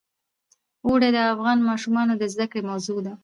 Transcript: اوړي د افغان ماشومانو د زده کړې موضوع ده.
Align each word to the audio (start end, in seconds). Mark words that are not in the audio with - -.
اوړي 0.85 1.09
د 1.13 1.17
افغان 1.33 1.57
ماشومانو 1.69 2.13
د 2.17 2.23
زده 2.33 2.45
کړې 2.51 2.61
موضوع 2.69 2.99
ده. 3.05 3.13